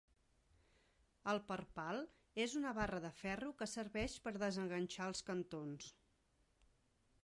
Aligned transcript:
El 1.33 1.41
perpal 1.51 2.01
és 2.47 2.57
una 2.61 2.73
barra 2.79 3.03
de 3.05 3.13
ferro 3.21 3.53
que 3.61 3.71
serveix 3.77 4.19
per 4.27 4.37
desenganxar 4.41 5.13
els 5.15 5.27
cantons. 5.31 5.97